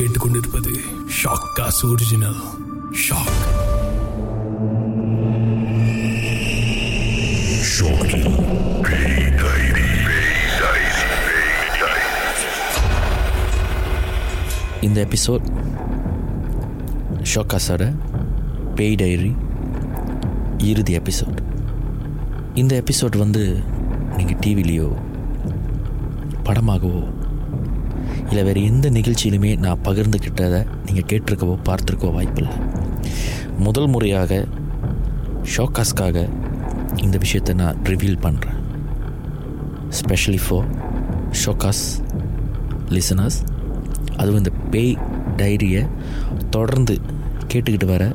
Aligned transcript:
கேட்டுக்கொண்டிருப்பது 0.00 0.70
shock 1.16 1.48
cos 1.54 1.80
original 1.86 2.38
shock 3.00 3.40
இந்த 14.80 14.98
episode 15.04 15.46
ஷோக்காஸோட 17.34 17.82
பேய் 18.74 18.94
டைரி 18.94 19.32
இறுதி 20.64 20.96
எபிசோட் 20.98 21.40
இந்த 22.54 22.82
எபிசோட் 22.82 23.18
வந்து 23.18 23.44
நீங்கள் 24.16 24.40
டிவிலேயோ 24.46 24.90
படமாகவோ 26.44 27.02
இல்லை 28.30 28.42
வேறு 28.44 28.64
எந்த 28.64 28.90
நிகழ்ச்சியிலுமே 28.90 29.58
நான் 29.58 29.80
பகிர்ந்துக்கிட்டதை 29.84 30.58
நீங்கள் 30.86 31.06
கேட்டிருக்கவோ 31.10 31.54
பார்த்துருக்கவோ 31.68 32.12
வாய்ப்பில்லை. 32.12 32.52
முதல் 33.58 33.86
முறையாக 33.86 34.46
ஷோகாஸ்க்காக 35.54 36.28
இந்த 36.96 37.18
விஷயத்தை 37.18 37.54
நான் 37.54 37.78
ரிவீல் 37.84 38.22
பண்ணுறேன் 38.22 38.58
ஸ்பெஷலி 39.98 40.38
ஃபார் 40.48 40.68
ஷோகாஸ் 41.44 41.82
லிசனர்ஸ் 42.88 43.38
அதுவும் 44.16 44.40
இந்த 44.42 44.52
பேய் 44.70 44.94
டைரியை 45.36 45.82
தொடர்ந்து 46.50 47.00
கேட்டுக்கிட்டு 47.52 47.86
வர 47.86 48.12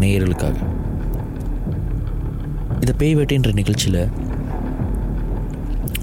நேயர்களுக்காக. 0.00 0.56
இந்த 2.80 2.92
பேய் 2.92 3.16
வேட்டைன்ற 3.16 3.52
நிகழ்ச்சியில் 3.52 4.02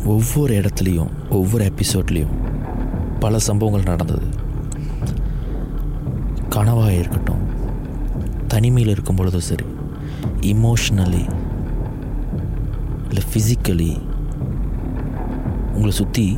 ஒவ்வொரு 0.06 0.54
இடத்துலையும் 0.62 1.14
ஒவ்வொரு 1.30 1.72
எபிசோட்லேயும் 1.72 2.36
பல 3.26 3.40
சம்பவங்கள் 3.40 3.84
நடந்தது. 3.84 4.26
கனவாக 6.50 6.90
இருக்கட்டும். 6.90 7.44
தனிமையில் 8.48 8.92
இருக்கும் 8.92 9.16
பொழுதும் 9.16 9.40
சரி. 9.40 9.66
இமோஷ்னலி 10.42 11.24
இல்லை 13.08 13.24
ஃபிசிக்கலி 13.32 14.02
உங்களை 15.72 15.92
சுற்றி 15.92 16.38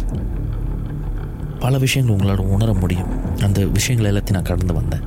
பல 1.59 1.77
விஷயங்கள் 1.77 2.17
உங்களால் 2.17 2.45
உணர 2.45 2.73
முடியும். 2.73 3.39
அந்த 3.41 3.65
விஷயங்கள் 3.65 4.11
எல்லாத்தையும் 4.11 4.31
நான் 4.31 4.41
கடந்து 4.41 4.73
வந்தேன். 4.73 5.03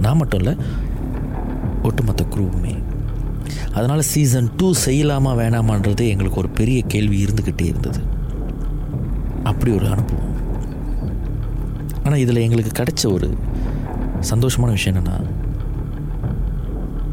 நான் 0.00 0.16
மட்டும் 0.16 0.40
இல்லை 0.40 0.56
ஒட்டுமொத்த 1.82 2.24
குரூவுமே. 2.30 2.82
அதனால் 3.74 4.00
சீசன் 4.00 4.50
டூ 4.56 4.72
செய்யலாமா 4.86 5.32
வேணாமான்றது 5.40 6.08
எங்களுக்கு 6.08 6.38
ஒரு 6.38 6.48
பெரிய 6.48 6.82
கேள்வி 6.82 7.24
இருந்துக்கிட்டே 7.24 7.62
இருந்தது. 7.62 8.00
அப்படி 9.44 9.72
ஒரு 9.72 9.86
அனுபவம். 9.86 10.17
ஆனால் 12.08 12.20
இதில் 12.20 12.44
எங்களுக்கு 12.44 12.72
கிடைச்ச 12.78 13.12
ஒரு 13.12 13.26
சந்தோஷமான 14.30 14.70
விஷயம் 14.76 14.98
என்னென்னா 14.98 15.16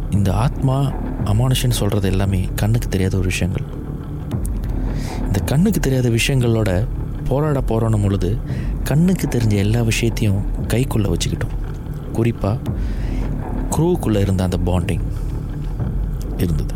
இந்த 0.10 0.30
ஆத்மா 0.34 0.76
அமானுஷன் 1.24 1.80
சொல்கிறது 1.80 2.08
எல்லாமே 2.08 2.40
கண்ணுக்கு 2.56 2.88
தெரியாத 2.90 3.18
ஒரு 3.18 3.26
விஷயங்கள். 3.26 3.66
இந்த 5.26 5.40
கண்ணுக்கு 5.40 5.80
தெரியாத 5.80 6.10
விஷயங்களோட 6.10 6.70
போராட 7.28 7.62
போகிறோன்னும் 7.62 8.04
பொழுது 8.04 8.38
கண்ணுக்கு 8.84 9.28
தெரிஞ்ச 9.28 9.52
எல்லா 9.66 9.82
விஷயத்தையும் 9.82 10.40
கைக்குள்ளே 10.68 11.12
வச்சுக்கிட்டோம். 11.16 11.58
குறிப்பாக 12.14 12.58
குரூவுக்குள்ளே 13.70 14.20
இருந்த 14.20 14.44
அந்த 14.44 14.59
பாண்டிங் 14.66 15.06
இருந்தது. 16.38 16.74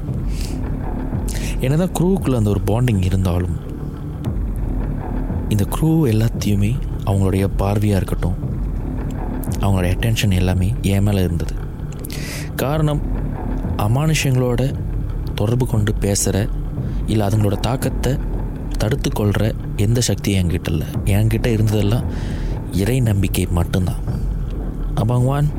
என்னதான் 1.60 1.96
குரூவுக்குள்ளே 2.00 2.36
அந்த 2.36 2.50
ஒரு 2.50 2.64
பாண்டிங் 2.68 3.04
இருந்தாலும் 3.04 3.58
இந்த 5.50 5.66
குரூ 5.76 5.90
எல்லாத்தையுமே 6.14 6.76
அவங்களுடைய 7.10 7.46
பார்வையாக 7.58 8.00
இருக்கட்டும் 8.00 8.38
அவங்களுடைய 9.60 9.92
அட்டென்ஷன் 9.96 10.34
எல்லாமே 10.34 10.68
என் 10.82 11.04
மேலே 11.04 11.22
இருந்தது. 11.24 11.54
காரணம் 12.56 13.02
அமானுஷங்களோட 13.78 14.62
தொடர்பு 15.36 15.66
கொண்டு 15.68 15.92
பேசுகிற 15.94 16.48
இல்லை 17.06 17.28
அதுங்களோட 17.28 17.58
தாக்கத்தை 17.60 18.12
தடுத்து 18.78 19.10
கொள்கிற 19.12 19.54
எந்த 19.76 20.00
சக்தியும் 20.02 20.40
என்கிட்ட 20.42 20.70
இல்லை. 20.72 20.88
என்கிட்ட 21.06 21.48
இருந்ததெல்லாம் 21.56 22.06
இறை 22.72 23.00
நம்பிக்கை 23.00 23.48
மட்டும்தான். 23.52 24.02
அபங்வான் 24.96 25.50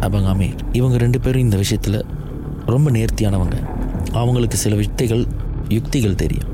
அபங் 0.00 0.28
அமீர் 0.32 0.60
இவங்க 0.72 0.96
ரெண்டு 0.96 1.20
பேரும் 1.20 1.40
இந்த 1.40 1.56
விஷயத்தில் 1.56 1.98
ரொம்ப 2.66 2.90
நேர்த்தியானவங்க. 2.90 3.56
அவங்களுக்கு 4.12 4.56
சில 4.56 4.74
வித்தைகள் 4.74 5.24
யுக்திகள் 5.68 6.14
தெரியும். 6.14 6.48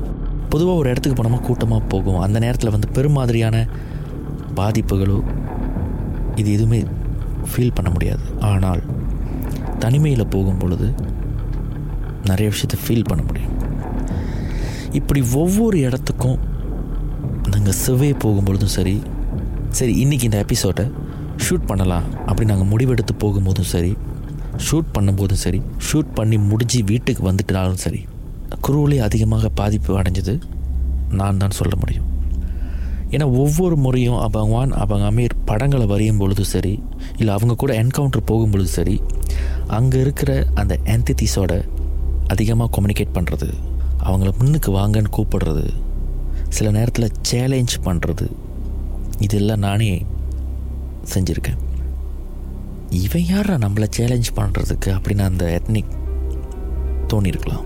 பொதுவாக 0.49 0.79
ஒரு 0.79 0.89
இடத்துக்கு 0.89 1.17
போனோமா 1.19 1.39
கூட்டமாக 1.41 1.81
போகும். 1.87 2.19
அந்த 2.19 2.39
நேரத்தில் 2.39 2.73
வந்து 2.75 2.89
பெருமாதிரியான 2.97 3.57
பாதிப்புகளோ 4.59 5.19
இது 6.41 6.49
எதுவுமே 6.57 6.79
ஃபீல் 7.49 7.75
பண்ண 7.77 7.89
முடியாது. 7.95 8.25
ஆனால் 8.51 8.81
தனிமையில் 9.83 10.31
போகும் 10.33 10.59
பொழுது 10.61 10.87
நிறைய 12.29 12.47
விஷயத்தை 12.53 12.77
ஃபீல் 12.83 13.07
பண்ண 13.09 13.21
முடியும். 13.27 13.53
இப்படி 14.99 15.21
ஒவ்வொரு 15.41 15.77
இடத்துக்கும் 15.87 16.39
நாங்கள் 17.53 17.77
செவ்வே 17.83 18.09
போகும்பொழுதும் 18.23 18.75
சரி 18.77 18.95
சரி 19.77 19.93
இன்றைக்கி 20.03 20.25
இந்த 20.29 20.39
எபிசோடை 20.45 20.85
ஷூட் 21.45 21.69
பண்ணலாம் 21.69 22.05
அப்படி 22.29 22.45
நாங்கள் 22.51 22.69
முடிவெடுத்து 22.71 23.13
போகும்போதும் 23.23 23.71
சரி 23.73 23.91
ஷூட் 24.67 24.93
பண்ணும்போதும் 24.95 25.41
சரி 25.45 25.59
ஷூட் 25.87 26.11
பண்ணி 26.17 26.37
முடிஞ்சு 26.51 26.79
வீட்டுக்கு 26.91 27.23
வந்துட்டாலும் 27.29 27.81
சரி 27.85 28.01
குருவிலே 28.65 28.99
அதிகமாக 29.07 29.49
பாதிப்பு 29.59 29.97
அடைஞ்சது 30.01 30.33
நான் 31.19 31.41
தான் 31.41 31.57
சொல்ல 31.59 31.73
முடியும். 31.81 32.07
ஏன்னா 33.09 33.23
ஒவ்வொரு 33.23 33.75
முறையும் 33.75 34.15
அபங்வான் 34.15 34.71
அவங்க 34.71 35.05
அமீர் 35.11 35.35
படங்களை 35.45 35.85
வரையும் 35.85 36.17
பொழுதும் 36.17 36.45
சரி 36.45 36.83
இல்லை 37.17 37.33
அவங்க 37.33 37.55
கூட 37.55 37.83
என்கவுண்டர் 37.83 38.29
போகும்பொழுது 38.31 38.71
சரி 38.77 39.01
அங்கே 39.67 39.99
இருக்கிற 39.99 40.45
அந்த 40.53 40.79
என்டிட்டிஸோட 40.83 41.67
அதிகமாக 42.27 42.69
கம்யூனிகேட் 42.75 43.13
பண்ணுறது 43.13 43.49
அவங்கள 44.03 44.31
முன்னுக்கு 44.37 44.71
வாங்கன்னு 44.71 45.13
கூப்பிடுறது 45.17 45.65
சில 46.49 46.71
நேரத்தில் 46.71 47.15
சேலஞ்ச் 47.21 47.75
பண்ணுறது 47.83 48.27
இதெல்லாம் 49.19 49.59
நானே 49.59 50.05
செஞ்சுருக்கேன். 51.13 51.57
இவன் 52.89 53.25
யாரா 53.25 53.53
நம்மளை 53.53 53.87
சேலஞ்ச் 53.89 54.29
பண்ணுறதுக்கு 54.35 54.89
அப்படின்னு 54.89 55.21
அந்த 55.21 55.61
எத்னிக் 55.61 55.95
தோணியிருக்கலாம் 57.07 57.65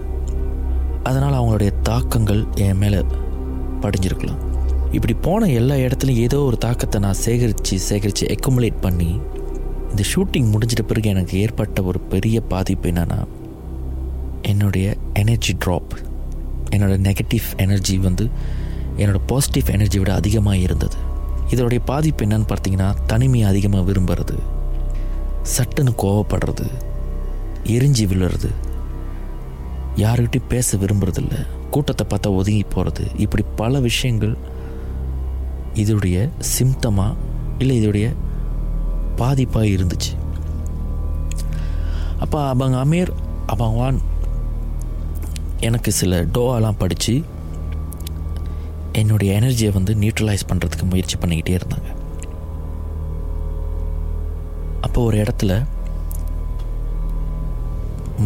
அதனால் 1.04 1.40
அவங்களுடைய 1.42 1.72
தாக்கங்கள் 1.82 2.46
என் 2.56 2.78
மேலே 2.78 3.04
படிஞ்சிருக்கலாம். 3.82 4.42
இப்படி 4.92 5.14
போன 5.14 5.48
எல்லா 5.48 5.76
இடத்துலையும் 5.76 6.22
ஏதோ 6.22 6.40
ஒரு 6.40 6.58
தாக்கத்தை 6.58 7.02
நான் 7.02 7.14
சேகரித்து 7.14 7.80
சேகரித்து 7.80 8.28
எக்குமுலேட் 8.28 8.82
பண்ணி 8.82 9.20
இந்த 9.90 10.04
ஷூட்டிங் 10.16 10.56
முடிஞ்சிட்ட 10.56 10.82
பிறகு 10.88 11.10
எனக்கு 11.10 11.40
ஏற்பட்ட 11.40 11.84
ஒரு 11.84 12.00
பெரிய 12.00 12.42
பாதிப்பு 12.42 12.92
என்னென்னா 12.92 13.28
என்னுடைய 14.42 14.96
எனர்ஜி 15.14 15.58
ட்ராப் 15.66 15.94
என்னோடய 16.70 17.00
நெகட்டிவ் 17.00 17.58
எனர்ஜி 17.58 17.98
வந்து 17.98 18.30
என்னோடய 18.98 19.20
பாசிட்டிவ் 19.28 19.74
எனர்ஜி 19.74 19.98
விட 19.98 20.14
அதிகமாக 20.14 20.58
இருந்தது. 20.58 20.96
இதனுடைய 21.50 21.84
பாதிப்பு 21.84 22.26
என்னன்னு 22.26 22.46
பார்த்தீங்கன்னா 22.48 22.94
தனிமையை 23.08 23.50
அதிகமாக 23.50 23.92
விரும்புறது 23.92 24.36
சட்டுன்னு 25.58 25.90
கோவப்படுறது 25.98 26.68
எரிஞ்சு 27.64 28.08
விழுறது 28.08 28.50
யாருக்கிட்டையும் 29.96 30.48
பேச 30.50 30.78
விரும்புறதில்ல 30.78 31.48
கூட்டத்தை 31.72 32.08
பார்த்தா 32.08 32.36
ஒதுங்கி 32.36 32.64
போகிறது 32.64 33.08
இப்படி 33.18 33.46
பல 33.56 33.80
விஷயங்கள் 33.80 34.38
இதோடைய 35.76 36.30
சிம்டமாக 36.58 37.16
இல்லை 37.60 37.88
இதோடைய 37.88 38.16
பாதிப்பாக 39.16 39.72
இருந்துச்சு. 39.76 40.14
அப்போ 42.20 42.48
அவங்க 42.48 42.78
அமீர் 42.86 43.12
அவன் 43.46 44.02
எனக்கு 45.60 45.92
சில 45.92 46.24
டோவாலாம் 46.24 46.78
படித்து 46.78 47.24
என்னுடைய 48.92 49.40
எனர்ஜியை 49.40 49.72
வந்து 49.74 49.94
நியூட்ரலைஸ் 49.96 50.48
பண்ணுறதுக்கு 50.48 50.84
முயற்சி 50.90 51.18
பண்ணிக்கிட்டே 51.18 51.58
இருந்தாங்க. 51.60 51.90
அப்போ 54.82 55.04
ஒரு 55.04 55.18
இடத்துல 55.18 55.66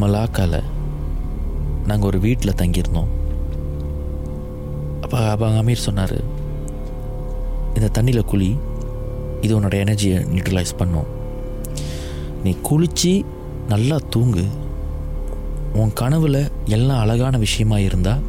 மலாக்காவில் 0.01 0.63
நாங்கள் 1.85 2.07
ஒரு 2.07 2.19
வீட்டில் 2.19 2.57
தங்கியிருந்தோம். 2.61 3.11
அப்போ 5.01 5.29
அப்போ 5.29 5.47
அமீர் 5.47 5.87
சொன்னார் 5.87 6.34
இந்த 7.75 7.87
தண்ணியில் 7.97 8.29
குழி 8.31 8.49
இது 9.41 9.53
உன்னோட 9.59 9.75
எனர்ஜியை 9.85 10.17
நியூட்ரலைஸ் 10.33 10.77
பண்ணும். 10.77 11.09
நீ 12.43 12.51
குளித்து 12.69 13.11
நல்லா 13.67 13.97
தூங்கு. 14.09 14.45
உன் 15.73 15.93
கனவில் 15.93 16.41
எல்லாம் 16.75 17.01
அழகான 17.03 17.37
விஷயமா 17.37 17.77
இருந்தால் 17.87 18.23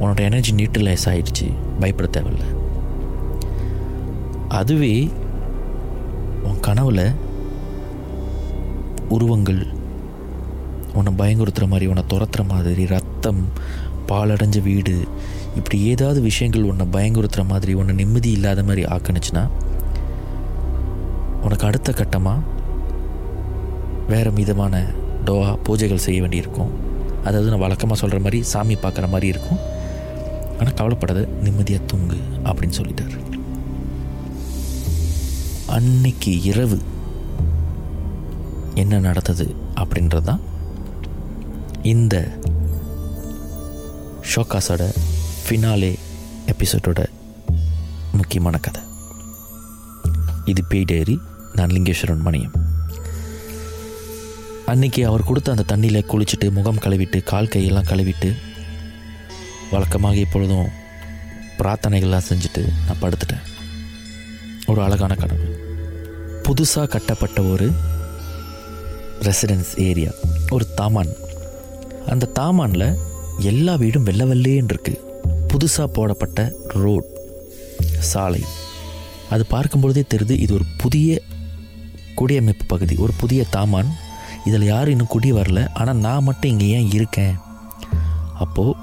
உன்னோட 0.00 0.20
எனர்ஜி 0.28 0.52
நியூட்ரலைஸ் 0.52 1.06
ஆகிடுச்சு 1.10 1.46
பயப்பட 1.80 2.08
தேவையில்ல. 2.16 2.46
அதுவே 4.60 4.94
உன் 6.48 6.60
கனவில் 6.60 7.04
உருவங்கள் 9.16 9.60
உன்னை 10.98 11.12
பயங்குறுத்துகிற 11.18 11.66
மாதிரி 11.72 11.86
உன்னை 11.86 12.04
துரத்துற 12.08 12.42
மாதிரி 12.48 12.86
ரத்தம் 12.86 13.42
பாலடைஞ்ச 14.08 14.58
வீடு 14.62 14.94
இப்படி 15.58 15.78
ஏதாவது 15.92 16.20
விஷயங்கள் 16.28 16.68
உன்னை 16.70 16.86
பயங்குறுத்துற 16.94 17.42
மாதிரி 17.52 17.72
உன்னை 17.80 17.94
நிம்மதி 18.00 18.30
இல்லாத 18.36 18.62
மாதிரி 18.68 18.82
ஆக்கணுச்சுன்னா 18.96 19.44
உனக்கு 21.46 21.66
அடுத்த 21.68 21.90
கட்டமாக 21.92 22.46
வேறு 24.12 24.30
விதமான 24.38 24.74
டோவா 25.26 25.50
பூஜைகள் 25.66 26.04
செய்ய 26.04 26.20
வேண்டியிருக்கும். 26.22 26.70
அதாவது 27.26 27.50
நான் 27.52 27.64
வழக்கமாக 27.64 27.98
சொல்கிற 28.00 28.18
மாதிரி 28.24 28.38
சாமி 28.52 28.76
பார்க்குற 28.84 29.08
மாதிரி 29.14 29.26
இருக்கும். 29.32 29.60
ஆனால் 30.58 30.76
கவலைப்படாத 30.80 31.20
நிம்மதியாக 31.44 31.88
தூங்கு 31.90 32.18
அப்படின்னு 32.48 32.78
சொல்லிட்டார். 32.80 33.14
அன்னைக்கு 35.76 36.32
இரவு 36.50 36.78
என்ன 38.82 39.00
நடந்தது 39.08 39.46
அப்படின்றது 39.82 40.26
தான் 40.30 40.42
இந்த 41.92 42.14
ஷோகாஸோட 44.32 44.82
ஃபினாலே 45.50 45.98
எபிசோடோட 46.46 47.04
முக்கியமான 48.12 48.58
கதை. 48.58 48.82
இது 50.44 50.64
பேய் 50.64 50.84
டைரி 50.84 51.20
நான் 51.52 51.68
லிங்கேஸ்வரன் 51.68 52.24
மணியம். 52.24 52.52
அன்னைக்கு 54.66 55.06
அவர் 55.06 55.24
கொடுத்த 55.24 55.54
அந்த 55.56 55.76
தண்ணியில் 55.76 56.06
குளிச்சுட்டு 56.08 56.50
முகம் 56.50 56.78
கழுவிட்டு 56.78 57.22
கால் 57.22 57.46
கையெல்லாம் 57.46 57.88
கழுவிட்டு 57.88 58.36
வழக்கமாக 59.70 60.14
எப்பொழுதும் 60.14 60.68
பிரார்த்தனைகள்லாம் 61.58 62.28
செஞ்சுட்டு 62.28 62.68
நான் 62.86 63.00
படுத்துட்டேன். 63.02 63.44
ஒரு 64.66 64.82
அழகான 64.82 65.14
கனவு. 65.14 65.58
புதுசாக 66.42 66.88
கட்டப்பட்ட 66.88 67.42
ஒரு 67.42 67.72
ரெசிடென்ஸ் 69.20 69.76
ஏரியா 69.76 70.10
ஒரு 70.50 70.74
தாமான். 70.74 71.12
அந்த 72.08 72.26
தாமானில் 72.26 72.96
எல்லா 73.38 73.74
வீடும் 73.74 74.02
வெள்ளை 74.02 74.60
இருக்குது 74.60 75.08
புதுசாக 75.50 75.88
போடப்பட்ட 75.96 76.40
ரோட் 76.82 77.08
சாலை. 78.10 78.42
அது 79.34 79.42
பார்க்கும்பொழுதே 79.54 80.02
தெரியுது 80.12 80.36
இது 80.44 80.52
ஒரு 80.58 80.66
புதிய 80.82 81.18
குடியமைப்பு 82.18 82.64
பகுதி 82.72 82.94
ஒரு 83.04 83.12
புதிய 83.22 83.40
தாமான். 83.56 83.90
இதில் 84.48 84.70
யாரும் 84.70 84.94
இன்னும் 84.94 85.12
குடி 85.14 85.30
வரல 85.38 85.60
ஆனால் 85.80 86.02
நான் 86.06 86.26
மட்டும் 86.28 86.52
இங்கே 86.52 86.68
ஏன் 86.76 86.90
இருக்கேன்? 86.96 87.34
அப்போது 88.44 88.78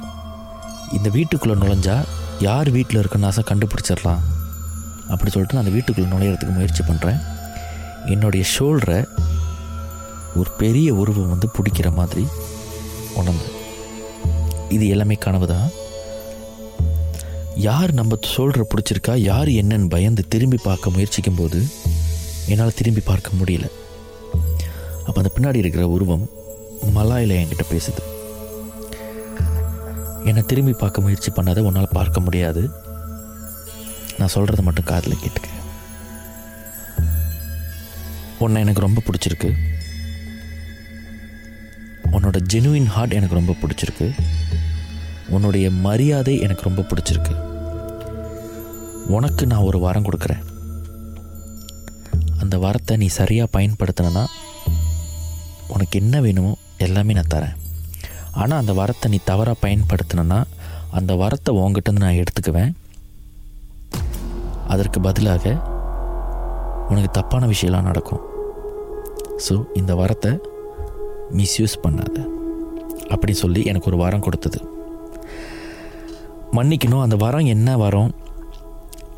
இந்த 0.97 1.07
வீட்டுக்குள்ளே 1.17 1.55
நுழைஞ்சா 1.61 1.95
யார் 2.47 2.69
வீட்டில் 2.77 2.99
இருக்குன்னு 3.01 3.29
ஆசை 3.29 3.43
கண்டுபிடிச்சிடலாம். 3.51 4.23
அப்படி 5.13 5.31
சொல்லிட்டு 5.31 5.55
நான் 5.55 5.65
அந்த 5.65 5.75
வீட்டுக்குள்ளே 5.77 6.11
நுழையிறதுக்கு 6.13 6.57
முயற்சி 6.57 6.83
பண்ணுறேன் 6.89 7.19
என்னுடைய 8.13 8.43
ஷோல்டரை 8.53 8.99
ஒரு 10.39 10.49
பெரிய 10.61 10.87
உருவம் 11.01 11.33
வந்து 11.33 11.47
பிடிக்கிற 11.57 11.87
மாதிரி 11.99 12.23
உணர்ந்து 13.21 13.51
இது 14.75 14.85
எல்லாமே 14.93 15.15
கனவு 15.25 15.47
தான் 15.53 15.67
யார் 17.57 17.93
நம்ம 17.93 18.17
சொல்கிற 18.21 18.67
பிடிச்சிருக்கா? 18.69 19.15
யார் 19.15 19.47
என்னன்னு 19.47 19.89
பயந்து 19.89 20.27
திரும்பி 20.27 20.57
பார்க்க 20.63 20.89
முயற்சிக்கும் 20.89 21.35
போது 21.35 21.65
என்னால் 22.47 22.73
திரும்பி 22.73 23.01
பார்க்க 23.05 23.29
முடியல. 23.39 23.69
அப்போ 25.05 25.21
அந்த 25.21 25.31
பின்னாடி 25.35 25.55
இருக்கிற 25.55 25.87
உருவம் 25.87 26.29
மலாயில் 26.93 27.29
என்கிட்ட 27.29 27.65
பேசுது. 27.71 28.03
என்னை 30.25 30.43
திரும்பி 30.43 30.71
பார்க்க 30.71 31.01
முயற்சி 31.01 31.31
பண்ணாத 31.31 31.59
உன்னால் 31.59 31.87
பார்க்க 31.91 32.19
முடியாது. 32.19 32.69
நான் 34.17 34.33
சொல்கிறத 34.33 34.61
மட்டும் 34.61 34.83
காதில் 34.83 35.21
கேட்டுக்க. 35.23 35.49
உன்னை 38.39 38.61
எனக்கு 38.61 38.81
ரொம்ப 38.81 39.01
பிடிச்சிருக்கு. 39.05 39.55
உன்னோட 42.11 42.37
ஜெனுவின் 42.53 42.85
ஹார்ட் 42.85 43.13
எனக்கு 43.13 43.35
ரொம்ப 43.35 43.55
பிடிச்சிருக்கு. 43.61 44.19
உன்னுடைய 45.29 45.71
மரியாதை 45.71 46.39
எனக்கு 46.39 46.63
ரொம்ப 46.63 46.81
பிடிச்சிருக்கு. 46.81 47.46
உனக்கு 49.15 49.43
நான் 49.51 49.67
ஒரு 49.69 49.77
வரம் 49.83 50.05
கொடுக்குறேன். 50.07 50.43
அந்த 52.41 52.55
வரத்தை 52.65 52.95
நீ 53.03 53.07
சரியாக 53.19 53.53
பயன்படுத்தினா 53.55 54.23
உனக்கு 55.75 55.95
என்ன 56.01 56.19
வேணுமோ 56.25 56.51
எல்லாமே 56.85 57.15
நான் 57.17 57.33
தரேன். 57.35 57.55
ஆனால் 58.41 58.59
அந்த 58.61 58.73
வாரத்தை 58.79 59.07
நீ 59.13 59.19
தவறாக 59.29 59.57
பயன்படுத்தினா 59.63 60.39
அந்த 60.97 61.11
வாரத்தை 61.21 61.51
உங்ககிட்டருந்து 61.61 62.05
நான் 62.05 62.19
எடுத்துக்குவேன். 62.21 62.73
அதற்கு 64.73 64.99
பதிலாக 65.07 65.55
உனக்கு 66.91 67.09
தப்பான 67.17 67.47
விஷயம்லாம் 67.53 67.89
நடக்கும். 67.89 68.23
ஸோ 69.45 69.55
இந்த 69.81 69.91
வாரத்தை 70.01 70.31
மிஸ்யூஸ் 71.39 71.81
பண்ணாத. 71.85 72.17
அப்படி 73.13 73.33
சொல்லி 73.43 73.61
எனக்கு 73.71 73.89
ஒரு 73.91 73.97
வாரம் 74.03 74.25
கொடுத்தது. 74.27 74.59
மன்னிக்கணும் 76.57 77.03
அந்த 77.05 77.15
வாரம் 77.23 77.51
என்ன 77.55 77.69
வரோம்? 77.85 78.11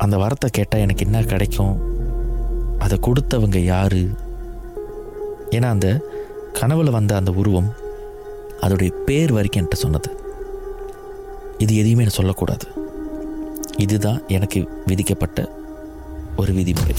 அந்த 0.02 0.16
வரத்தை 0.16 0.48
கேட்டால் 0.50 0.80
எனக்கு 0.80 1.04
என்ன 1.04 1.22
கிடைக்கும்? 1.22 1.74
அதை 2.78 2.98
கொடுத்தவங்க 3.02 3.58
யார்? 3.58 4.00
ஏன்னா 5.50 5.68
அந்த 5.74 5.88
கனவில் 6.52 6.90
வந்த 6.90 7.16
அந்த 7.16 7.30
உருவம் 7.30 7.70
அதோடைய 8.60 8.90
பேர் 9.06 9.32
வரைக்கும் 9.32 9.60
என்கிட்ட 9.62 9.78
சொன்னது. 9.84 10.10
இது 11.58 11.76
எதையுமே 11.76 12.02
நான் 12.02 12.18
சொல்லக்கூடாது. 12.18 12.66
இதுதான் 13.76 14.20
எனக்கு 14.28 14.68
விதிக்கப்பட்ட 14.86 15.48
ஒரு 16.36 16.52
விதிமுறை. 16.52 16.96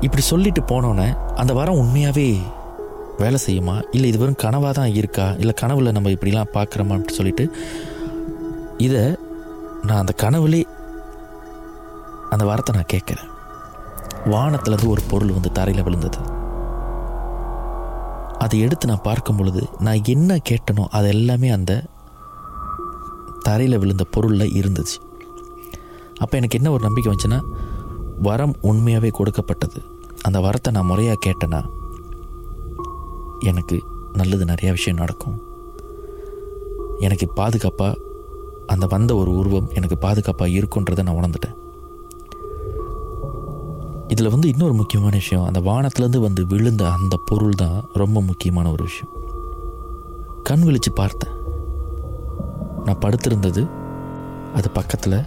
இப்படி 0.00 0.22
சொல்லிட்டு 0.22 0.60
போனோன்னே 0.60 1.08
அந்த 1.34 1.52
வரம் 1.52 1.78
உண்மையாகவே 1.78 2.28
வேலை 3.18 3.38
செய்யுமா? 3.46 3.82
இல்லை 3.90 4.08
இது 4.10 4.18
வெறும் 4.18 4.40
கனவாக 4.42 4.70
தான் 4.70 4.94
இருக்கா? 4.94 5.26
இல்லை 5.38 5.54
கனவில் 5.54 5.92
நம்ம 5.92 6.10
இப்படிலாம் 6.10 6.52
பார்க்குறோமான்னு 6.54 7.16
சொல்லிட்டு 7.18 7.44
இதை 8.76 9.02
நான் 9.86 10.02
அந்த 10.04 10.12
கனவுலே 10.22 10.62
அந்த 12.32 12.44
வாரத்தை 12.48 12.72
நான் 12.76 12.92
கேட்குறேன் 12.92 13.30
வானத்துலேருந்து 14.32 14.92
ஒரு 14.94 15.02
பொருள் 15.10 15.34
வந்து 15.36 15.50
தரையில் 15.58 15.84
விழுந்தது. 15.86 16.20
அதை 18.38 18.60
எடுத்து 18.66 18.88
நான் 18.90 19.06
பார்க்கும் 19.08 19.36
பொழுது 19.36 19.62
நான் 19.86 20.06
என்ன 20.14 20.36
கேட்டனோ 20.50 20.84
அது 20.96 21.08
எல்லாமே 21.08 21.48
அந்த 21.48 21.72
தரையில் 23.46 23.80
விழுந்த 23.82 24.04
பொருளில் 24.14 24.54
இருந்துச்சு. 24.60 24.98
அப்போ 26.22 26.34
எனக்கு 26.36 26.58
என்ன 26.58 26.70
ஒரு 26.70 26.82
நம்பிக்கை 26.86 27.08
வந்துச்சுன்னா 27.12 27.40
வரம் 28.28 28.54
உண்மையாகவே 28.70 29.10
கொடுக்கப்பட்டது. 29.18 29.78
அந்த 30.26 30.38
வரத்தை 30.38 30.70
நான் 30.70 30.90
முறையாக 30.90 31.22
கேட்டேன்னா 31.26 31.60
எனக்கு 33.50 33.76
நல்லது 34.12 34.44
நிறையா 34.44 34.70
விஷயம் 34.70 35.00
நடக்கும். 35.02 35.36
எனக்கு 37.06 37.28
பாதுகாப்பாக 37.40 38.00
அந்த 38.66 38.86
வந்த 38.86 39.12
ஒரு 39.14 39.30
உருவம் 39.40 39.70
எனக்கு 39.78 39.96
பாதுகாப்பாக 39.98 40.56
இருக்குன்றதை 40.58 41.02
நான் 41.02 41.18
உணர்ந்துட்டேன். 41.20 41.56
இதில் 44.12 44.28
வந்து 44.28 44.48
இன்னொரு 44.48 44.74
முக்கியமான 44.74 45.14
விஷயம். 45.16 45.44
அந்த 45.44 45.60
வானத்துலேருந்து 45.60 46.18
வந்து 46.18 46.46
விழுந்த 46.46 46.82
அந்த 46.90 47.16
பொருள் 47.24 47.54
தான் 47.54 47.78
ரொம்ப 47.92 48.22
முக்கியமான 48.22 48.70
ஒரு 48.70 48.82
விஷயம். 48.82 49.12
கண் 50.42 50.62
விழித்து 50.62 50.92
பார்த்தேன். 50.92 51.34
நான் 52.84 53.00
படுத்திருந்தது. 53.00 53.62
அது 54.54 54.70
பக்கத்தில் 54.70 55.18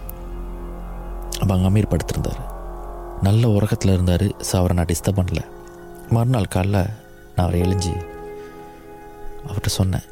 அவங்க 1.38 1.64
அமீர் 1.68 1.92
படுத்திருந்தார். 1.92 2.42
நல்ல 3.22 3.48
உறக்கத்தில் 3.48 3.92
இருந்தார். 3.92 4.26
ஸோ 4.48 4.54
அவரை 4.56 4.76
நான் 4.76 4.90
டிஸ்டர்ப் 4.92 5.20
பண்ணல. 5.20 5.42
மறுநாள் 6.08 6.52
காலைல 6.54 6.78
நான் 7.36 7.46
அவரை 7.46 7.60
எழிஞ்சு 7.60 7.92
அவர்கிட்ட 9.46 9.72
சொன்னேன். 9.78 10.06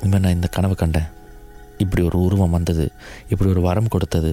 இனிமேல் 0.00 0.20
நான் 0.20 0.36
இந்த 0.38 0.46
கனவு 0.46 0.74
கண்டேன். 0.74 1.08
இப்படி 1.78 2.02
ஒரு 2.04 2.18
உருவம் 2.22 2.50
வந்தது. 2.50 2.84
இப்படி 3.28 3.50
ஒரு 3.50 3.60
வரம் 3.60 3.88
கொடுத்தது. 3.88 4.32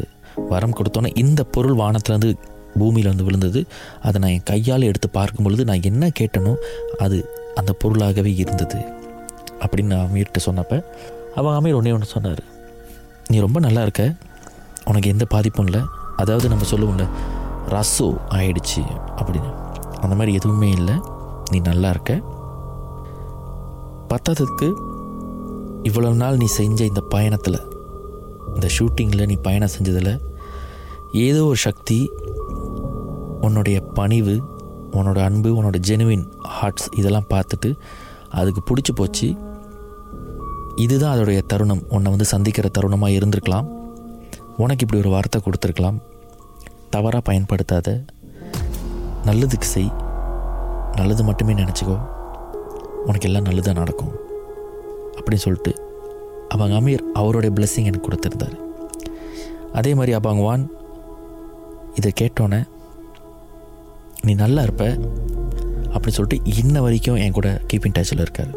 வரம் 0.49 0.75
கொடுத்தோன்னே 0.77 1.17
இந்த 1.17 1.43
பொருள் 1.43 1.75
வானத்துலேருந்து 1.75 2.31
பூமியில் 2.79 3.07
வந்து 3.07 3.23
விழுந்தது. 3.23 3.65
அதை 4.01 4.21
நான் 4.21 4.31
என் 4.31 4.43
கையால் 4.43 4.81
எடுத்து 4.81 5.09
பார்க்கும் 5.09 5.45
பொழுது 5.45 5.65
நான் 5.65 5.81
என்ன 5.81 6.09
கேட்டனோ 6.19 6.55
அது 6.97 7.29
அந்த 7.55 7.73
பொருளாகவே 7.73 8.35
இருந்தது. 8.35 8.79
அப்படின்னு 9.59 9.83
நான் 9.83 10.07
அமீர்கிட்ட 10.07 10.39
சொன்னப்போ 10.45 10.83
அவன் 11.35 11.63
அமீர் 11.63 11.75
ஒன்றே 11.75 11.91
ஒன்று 11.91 12.05
சொன்னார். 12.05 12.43
நீ 13.27 13.39
ரொம்ப 13.39 13.59
நல்லா 13.59 13.81
இருக்க. 13.81 14.13
உனக்கு 14.85 15.09
எந்த 15.09 15.25
பாதிப்பும் 15.25 15.65
இல்லை. 15.65 15.81
அதாவது 16.15 16.49
நம்ம 16.49 16.65
சொல்லுவோம்ல 16.71 17.07
ரசோ 17.67 18.13
ஆயிடுச்சு 18.29 18.81
அப்படின்னு. 19.15 19.51
அந்த 20.01 20.15
மாதிரி 20.15 20.33
எதுவுமே 20.33 20.69
இல்லை. 20.69 20.93
நீ 21.51 21.59
நல்லா 21.59 21.89
இருக்க. 21.89 22.21
பத்தாததுக்கு 24.09 24.73
இவ்வளவு 25.83 26.15
நாள் 26.15 26.37
நீ 26.37 26.45
செஞ்ச 26.45 26.83
இந்த 26.83 27.01
பயணத்தில் 27.01 27.71
இந்த 28.53 28.67
ஷூட்டிங்கில் 28.79 29.25
நீ 29.25 29.33
பயணம் 29.33 29.69
செஞ்சதில் 29.79 30.21
ஏதோ 31.11 31.45
ஒரு 31.45 31.55
சக்தி 31.55 32.11
உன்னுடைய 33.43 33.81
பணிவு 33.81 34.41
உன்னோட 34.91 35.23
அன்பு 35.23 35.63
உன்னோட 35.63 35.81
ஜெனுவின் 35.88 36.23
ஹார்ட்ஸ் 36.39 36.89
இதெல்லாம் 36.97 37.25
பார்த்துட்டு 37.29 37.75
அதுக்கு 38.29 38.73
பிடிச்சி 38.73 38.95
போச்சு. 38.95 39.35
இதுதான் 40.75 41.17
அதோடைய 41.17 41.41
தருணம். 41.45 41.83
உன்னை 41.89 42.09
வந்து 42.09 42.25
சந்திக்கிற 42.25 42.69
தருணமாக 42.79 43.15
இருந்திருக்கலாம். 43.19 43.65
உனக்கு 44.57 44.85
இப்படி 44.85 44.97
ஒரு 44.97 45.09
வார்த்தை 45.09 45.41
கொடுத்துருக்கலாம். 45.41 46.01
தவறாக 46.89 47.21
பயன்படுத்தாத. 47.21 48.05
நல்லதுக்கு 49.25 49.62
செய். 49.62 49.91
நல்லது 50.95 51.23
மட்டுமே 51.23 51.53
நினச்சிக்கோ. 51.53 52.00
உனக்கு 53.05 53.27
எல்லாம் 53.27 53.41
நல்லதாக 53.41 53.77
நடக்கும். 53.77 54.12
அப்படின்னு 55.15 55.35
சொல்லிட்டு 55.35 55.81
அவங்க 56.50 56.81
அமீர் 56.81 57.00
அவருடைய 57.13 57.55
பிளெஸ்ஸிங் 57.59 57.83
எனக்கு 57.83 58.09
கொடுத்துருந்தார். 58.09 58.59
அதே 59.73 59.95
மாதிரி 59.95 60.17
அபாங் 60.17 60.41
வான் 60.41 60.71
இதை 61.93 62.13
கேட்டோன்னே 62.21 62.67
நீ 64.25 64.33
நல்லா 64.33 64.61
இருப்ப 64.61 64.85
அப்படின்னு 65.93 66.17
சொல்லிட்டு 66.17 66.53
இன்ன 66.57 66.81
வரைக்கும் 66.81 67.15
என் 67.15 67.31
கூட 67.31 67.61
கீப்பிங் 67.73 67.95
டச்சில் 67.97 68.23
இருக்கார். 68.25 68.53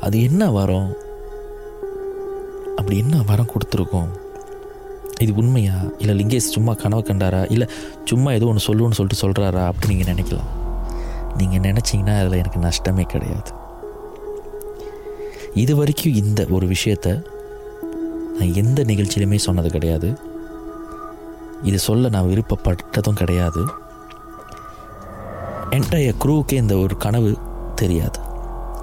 அது 0.00 0.22
என்ன 0.22 0.50
வரம்? 0.50 0.96
அப்படி 2.76 2.98
என்ன 2.98 3.22
வரம் 3.26 3.50
கொடுத்துருக்கோம்? 3.52 4.08
இது 5.20 5.34
உண்மையா? 5.34 5.76
இல்லை 5.98 6.14
லிங்கேஷ் 6.20 6.54
சும்மா 6.56 6.72
கனவு 6.72 7.02
கண்டாரா? 7.02 7.50
இல்லை 7.50 7.68
சும்மா 8.04 8.32
எதுவும் 8.32 8.52
ஒன்று 8.52 8.66
சொல்லுன்னு 8.68 8.98
சொல்லிட்டு 9.00 9.22
சொல்கிறாரா 9.22 9.64
அப்படின்னு 9.68 9.92
நீங்கள் 9.94 10.14
நினைக்கலாம். 10.14 10.50
நீங்கள் 11.36 11.72
நினச்சிங்கன்னா 11.72 12.18
அதில் 12.18 12.40
எனக்கு 12.42 12.60
நஷ்டமே 12.60 13.02
கிடையாது. 13.02 13.52
இது 15.54 15.76
வரைக்கும் 15.76 16.14
இந்த 16.14 16.46
ஒரு 16.50 16.66
விஷயத்த 16.66 17.08
நான் 18.38 18.54
எந்த 18.54 18.82
நிகழ்ச்சியிலுமே 18.82 19.36
சொன்னது 19.36 19.70
கிடையாது. 19.70 20.30
இது 21.62 21.78
சொல்ல 21.78 22.08
நான் 22.08 22.24
விருப்பப்பட்டதும் 22.24 23.14
கிடையாது. 23.14 23.64
என்டைய 25.70 26.14
குரூவுக்கே 26.24 26.52
இந்த 26.52 26.76
ஒரு 26.76 26.96
கனவு 26.96 27.38
தெரியாது. 27.74 28.20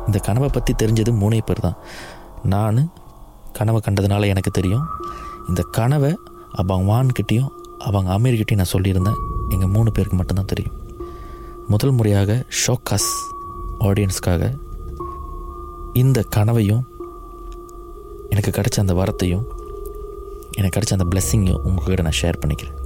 இந்த 0.05 0.19
கனவை 0.19 0.50
பற்றி 0.50 0.74
தெரிஞ்சது 0.74 1.12
மூணே 1.13 1.39
பேர் 1.45 1.59
தான். 1.59 1.77
நான் 2.43 2.91
கனவை 3.53 3.81
கண்டதுனால 3.89 4.25
எனக்கு 4.25 4.51
தெரியும். 4.51 4.86
இந்த 5.48 5.62
கனவை 5.71 6.17
அவங்க 6.51 6.91
வான்கிட்டையும் 6.93 7.50
அவங்க 7.77 8.17
அமீர்கிட்டையும் 8.17 8.55
நான் 8.55 8.74
சொல்லியிருந்தேன். 8.74 9.19
எங்கள் 9.50 9.69
மூணு 9.69 9.91
பேருக்கு 9.91 10.17
மட்டும்தான் 10.17 10.45
தெரியும். 10.45 10.77
முதல் 11.67 11.91
முறையாக 11.91 12.45
ஷோகாஸ் 12.67 13.12
ஆடியன்ஸ்க்காக 13.79 14.57
இந்த 15.93 16.25
கனவையும் 16.29 16.88
எனக்கு 18.29 18.62
கிடைச்ச 18.62 18.79
அந்த 18.79 18.93
வரத்தையும் 18.93 19.45
எனக்கு 20.51 20.79
கிடச்ச 20.79 21.00
அந்த 21.00 21.06
பிளெஸ்ஸிங்கையும் 21.15 21.62
உங்கள்கிட்ட 21.65 22.01
நான் 22.01 22.18
ஷேர் 22.22 22.39
பண்ணிக்கிறேன். 22.46 22.77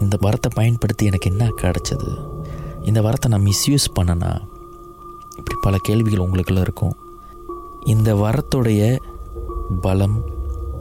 இந்த 0.00 0.18
வரத்தை 0.22 0.50
பயன்படுத்தி 0.54 1.06
எனக்கு 1.06 1.30
என்ன 1.30 1.50
கிடச்சது? 1.62 2.30
இந்த 2.82 3.00
வரத்தை 3.02 3.28
நான் 3.28 3.44
மிஸ்யூஸ் 3.44 3.96
பண்ணனா? 4.00 4.40
இப்படி 5.36 5.58
பல 5.60 5.76
கேள்விகள் 5.82 6.26
உங்களுக்குள்ள 6.26 6.60
இருக்கும். 6.60 6.96
இந்த 7.84 8.14
வரத்துடைய 8.14 8.98
பலம் 9.80 10.24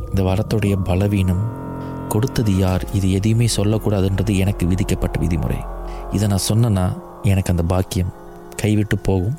இந்த 0.09 0.23
வரத்துடைய 0.23 0.83
பலவீனம் 0.83 1.65
கொடுத்தது 2.09 2.57
யார்? 2.57 2.91
இது 2.93 3.11
எதையுமே 3.11 3.47
சொல்லக்கூடாதுன்றது 3.55 4.37
எனக்கு 4.37 4.67
விதிக்கப்பட்ட 4.67 5.19
விதிமுறை. 5.19 5.67
இதை 6.11 6.27
நான் 6.27 6.47
சொன்னேன்னா 6.49 7.01
எனக்கு 7.23 7.51
அந்த 7.51 7.63
பாக்கியம் 7.63 8.13
கைவிட்டு 8.55 8.97
போகும். 8.97 9.37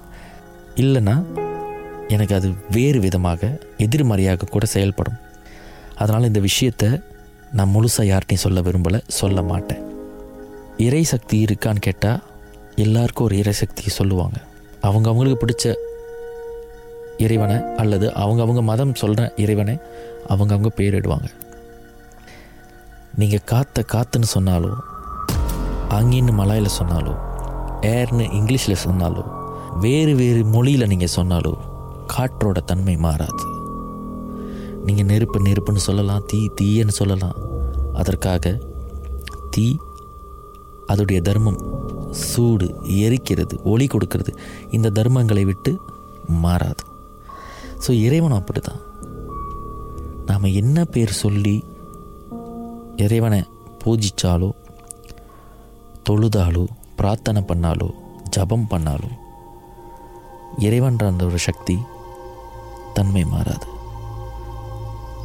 இல்லைன்னா 0.75 1.25
எனக்கு 2.09 2.35
அது 2.35 2.55
வேறு 2.71 3.01
விதமாக 3.01 3.59
எதிர்மறையாக 3.77 4.47
கூட 4.47 4.67
செயல்படும். 4.67 5.27
அதனால் 5.99 6.29
இந்த 6.31 6.41
விஷயத்தை 6.41 6.89
நான் 7.53 7.73
முழுசாக 7.75 8.09
யார்கிட்டையும் 8.11 8.45
சொல்ல 8.45 8.61
விரும்பலை 8.61 9.01
சொல்ல 9.07 9.43
மாட்டேன். 9.43 9.83
இறை 10.77 11.05
சக்தி 11.05 11.45
இருக்கான்னு 11.45 11.81
கேட்டால் 11.81 12.23
எல்லாருக்கும் 12.77 13.27
ஒரு 13.27 13.37
இறை 13.37 13.53
சக்தியை 13.53 13.93
சொல்லுவாங்க. 13.97 14.39
அவங்க 14.81 15.09
அவங்களுக்கு 15.11 15.41
பிடிச்ச 15.45 15.73
இறைவனை 17.19 17.57
அல்லது 17.77 18.15
அவங்க 18.15 18.43
அவங்க 18.43 18.63
மதம் 18.63 18.95
சொல்கிற 18.95 19.33
இறைவனை 19.37 19.75
அவங்க 20.27 20.53
அவங்க 20.55 20.71
பேரிடுவாங்க. 20.77 21.29
நீங்கள் 23.15 23.45
காத்த 23.45 23.85
காத்துன்னு 23.93 24.29
சொன்னாலோ 24.35 24.73
அங்கின்னு 25.89 26.33
மலாயில் 26.33 26.77
சொன்னாலோ 26.81 27.15
ஏர்னு 27.95 28.25
இங்கிலீஷில் 28.39 28.83
சொன்னாலோ 28.87 29.25
வேறு 29.81 30.15
வேறு 30.15 30.45
மொழியில் 30.45 30.87
நீங்கள் 30.87 31.15
சொன்னாலோ 31.17 31.53
காற்றோட 32.15 32.59
தன்மை 32.65 32.97
மாறாது. 32.97 33.45
நீங்கள் 34.89 35.11
நெருப்பு 35.13 35.39
நெருப்புன்னு 35.49 35.87
சொல்லலாம் 35.89 36.27
தீ 36.31 36.41
தீயன்னு 36.61 36.95
சொல்லலாம். 37.01 37.39
அதற்காக 38.01 38.55
தீ 39.55 39.67
அதோடைய 40.93 41.21
தர்மம் 41.29 41.61
சூடு 42.27 42.67
எரிக்கிறது 43.05 43.55
ஒளி 43.73 43.87
கொடுக்கிறது 43.93 44.33
இந்த 44.77 44.93
தர்மங்களை 44.99 45.43
விட்டு 45.51 45.73
மாறாது. 46.45 46.85
ஸோ 47.85 47.91
இறைவன் 48.07 48.37
அப்படி 48.39 48.61
தான் 48.69 48.83
நாம் 50.29 50.55
என்ன 50.61 50.79
பேர் 50.95 51.13
சொல்லி 51.25 51.57
இறைவனை 53.05 53.41
பூஜித்தாலோ 53.83 54.51
தொழுதாலோ 56.09 56.65
பிரார்த்தனை 57.01 57.41
பண்ணாலோ 57.51 57.89
ஜபம் 58.37 58.69
பண்ணாலோ 58.73 59.11
இறைவன்ற 60.67 61.05
அந்த 61.13 61.25
ஒரு 61.31 61.39
சக்தி 61.49 61.77
தன்மை 62.97 63.25
மாறாது. 63.35 63.67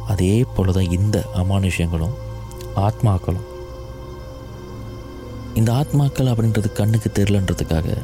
அதே 0.06 0.44
போல 0.54 0.72
தான் 0.72 0.90
இந்த 0.90 1.24
அமானுஷ்யங்களும் 1.34 2.14
ஆத்மாக்களும். 2.76 3.46
இந்த 5.54 5.72
ஆத்மாக்கள் 5.72 6.30
அப்படின்றது 6.32 6.72
கண்ணுக்கு 6.72 7.10
தெரிலன்றதுக்காக 7.14 7.96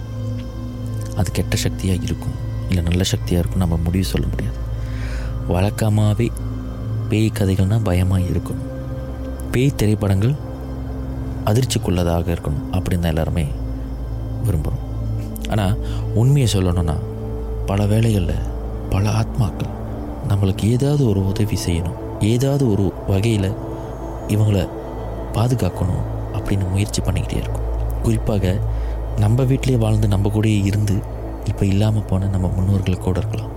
அது 1.17 1.31
கெட்ட 1.33 1.57
சக்தியாக 1.57 2.03
இருக்கும் 2.03 2.37
இல்லை 2.69 2.83
நல்ல 2.83 3.05
சக்தியாக 3.05 3.43
இருக்கும் 3.43 3.63
நம்ம 3.63 3.77
முடிவு 3.77 4.05
சொல்ல 4.05 4.27
முடியாது. 4.27 4.59
வழக்கமாகவே 5.49 6.29
பேய் 7.09 7.37
கதைகள்னால் 7.39 7.83
பயமாக 7.83 8.23
இருக்கும் 8.23 8.61
பேய் 9.51 9.77
திரைப்படங்கள் 9.77 10.35
அதிர்ச்சிக்குள்ளதாக 11.45 12.27
இருக்கணும் 12.27 12.67
அப்படின்னு 12.73 13.01
தான் 13.01 13.15
எல்லாருமே 13.15 13.45
விரும்புகிறோம் 14.45 14.87
ஆனால் 15.49 15.79
உண்மையை 16.15 16.49
சொல்லணும்னா 16.53 16.97
பல 17.67 17.87
வேளைகளில் 17.87 18.47
பல 18.91 19.11
ஆத்மாக்கள் 19.11 19.73
நம்மளுக்கு 20.31 20.65
ஏதாவது 20.75 21.03
ஒரு 21.11 21.21
உதவி 21.31 21.57
செய்யணும். 21.67 21.99
ஏதாவது 22.33 22.65
ஒரு 22.73 22.85
வகையில் 23.13 23.51
இவங்களை 24.35 24.65
பாதுகாக்கணும் 25.37 26.05
அப்படின்னு 26.37 26.67
முயற்சி 26.73 27.01
பண்ணிக்கிட்டே 27.07 27.39
இருக்கும். 27.43 27.67
குறிப்பாக 28.03 28.53
நம்ம 29.19 29.43
வீட்டிலே 29.43 29.79
வாழ்ந்து 29.85 30.09
நம்ம 30.09 30.31
கூடயே 30.35 30.59
இருந்து 30.71 30.97
இப்போ 31.51 31.65
இல்லாமல் 31.73 32.07
போன 32.11 32.29
நம்ம 32.35 32.47
முன்னோர்கள் 32.57 33.05
கூட 33.07 33.19
இருக்கலாம். 33.19 33.53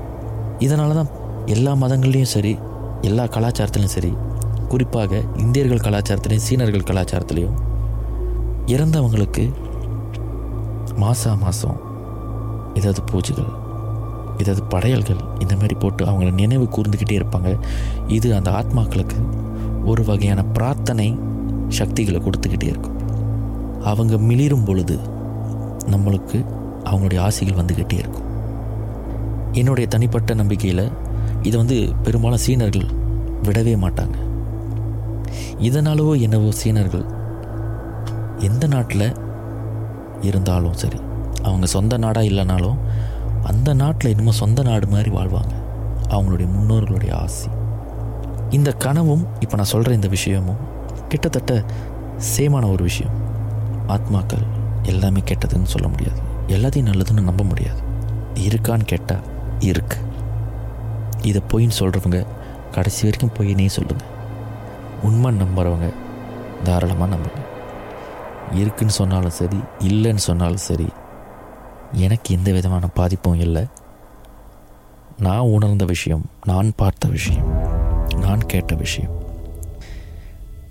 இதனால 0.59 0.93
தான் 0.93 1.11
எல்லா 1.45 1.71
மதங்கள்லேயும் 1.83 2.33
சரி 2.35 2.53
எல்லா 3.01 3.23
கலாச்சாரத்துலையும் 3.35 3.95
சரி 3.97 4.11
குறிப்பாக 4.71 5.21
இந்தியர்கள் 5.43 5.85
கலாச்சாரத்துலேயும் 5.87 6.45
சீனர்கள் 6.47 6.89
கலாச்சாரத்துலேயும் 6.89 7.57
இறந்தவங்களுக்கு 8.65 9.43
மாதம் 10.95 11.41
மாதம் 11.45 11.79
ஏதாவது 12.79 13.01
பூஜைகள் 13.11 13.51
இதாவது 14.37 14.61
படையல்கள் 14.69 15.21
இந்த 15.39 15.53
மாதிரி 15.55 15.73
போட்டு 15.73 16.05
அவங்கள 16.05 16.31
நினைவு 16.33 16.65
கூர்ந்துக்கிட்டே 16.75 17.17
இருப்பாங்க. 17.19 17.49
இது 18.07 18.35
அந்த 18.35 18.51
ஆத்மாக்களுக்கு 18.51 19.19
ஒரு 19.85 20.03
வகையான 20.05 20.43
பிரார்த்தனை 20.43 21.07
சக்திகளை 21.67 22.21
கொடுத்துக்கிட்டே 22.21 22.67
இருக்கும். 22.73 22.97
அவங்க 23.83 24.17
மிளிரும் 24.17 24.65
பொழுது 24.65 24.97
நம்மளுக்கு 25.93 26.37
அவங்களுடைய 26.89 27.19
ஆசைகள் 27.19 27.59
வந்துக்கிட்டே 27.61 27.97
இருக்கும். 27.97 28.27
என்னுடைய 29.51 29.87
தனிப்பட்ட 29.89 30.33
நம்பிக்கையில் 30.33 30.85
இதை 31.41 31.55
வந்து 31.59 31.77
பெரும்பாலும் 32.03 32.43
சீனர்கள் 32.45 32.87
விடவே 33.43 33.73
மாட்டாங்க. 33.85 34.17
இதனாலவோ 35.67 36.13
என்னவோ 36.21 36.49
சீனர்கள் 36.51 37.05
எந்த 38.39 38.67
நாட்டில் 38.67 39.07
இருந்தாலும் 40.21 40.73
சரி 40.73 40.99
அவங்க 41.41 41.65
சொந்த 41.65 41.97
நாடாக 41.97 42.27
இல்லைனாலும் 42.27 42.77
அந்த 43.43 43.73
நாட்டில் 43.73 44.09
இன்னமும் 44.09 44.33
சொந்த 44.33 44.61
நாடு 44.61 44.87
மாதிரி 44.87 45.09
வாழ்வாங்க. 45.09 45.53
அவங்களுடைய 46.09 46.47
முன்னோர்களுடைய 46.57 47.13
ஆசை. 47.13 47.49
இந்த 48.49 48.71
கனவும் 48.71 49.27
இப்போ 49.39 49.55
நான் 49.55 49.65
சொல்கிற 49.65 49.93
இந்த 49.93 50.07
விஷயமும் 50.07 50.57
கிட்டத்தட்ட 51.07 51.63
சேமான 52.37 52.71
ஒரு 52.71 52.83
விஷயம். 52.83 53.13
ஆத்மாக்கள் 53.87 54.45
எல்லாமே 54.83 55.19
கெட்டதுன்னு 55.19 55.63
சொல்ல 55.63 55.87
முடியாது. 55.87 56.19
எல்லாத்தையும் 56.47 56.89
நல்லதுன்னு 56.89 57.21
நம்ப 57.21 57.43
முடியாது. 57.43 57.79
இருக்கான்னு 58.33 58.83
கேட்டால் 58.83 59.23
இருக்கு. 59.59 59.97
இதை 61.21 61.41
பொய்ன்னு 61.51 61.71
சொல்கிறவங்க 61.79 62.25
கடைசி 62.71 63.09
வரைக்கும் 63.09 63.31
பொய்னே 63.37 63.65
சொல்லுங்கள் 63.65 64.07
உண்மை 65.03 65.31
நம்புகிறவங்க 65.31 65.93
தாராளமாக 66.63 67.15
நம்புங்க. 67.15 67.41
இருக்குன்னு 68.53 68.93
சொன்னாலும் 68.93 69.29
சரி 69.29 69.59
இல்லைன்னு 69.79 70.15
சொன்னாலும் 70.15 70.57
சரி 70.57 70.87
எனக்கு 71.93 72.35
எந்த 72.35 72.51
விதமான 72.51 72.87
பாதிப்பும் 72.87 73.39
இல்லை. 73.39 73.65
நான் 75.17 75.39
உணர்ந்த 75.39 75.85
விஷயம் 75.85 76.25
நான் 76.45 76.73
பார்த்த 76.75 77.07
விஷயம் 77.07 77.49
நான் 78.17 78.45
கேட்ட 78.45 78.75
விஷயம். 78.75 79.21